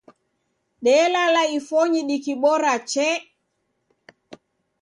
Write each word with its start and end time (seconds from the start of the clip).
Delala 0.83 1.41
ifonyi 1.57 2.01
dikibora 2.09 2.73
chee 2.91 3.17